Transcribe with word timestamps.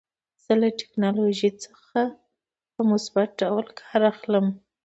زه 0.43 0.53
له 0.61 0.69
ټکنالوژۍ 0.79 1.51
څخه 1.63 1.99
په 2.73 2.81
مثبت 2.91 3.29
ډول 3.41 3.65
کار 3.79 4.01
اخلم. 4.13 4.45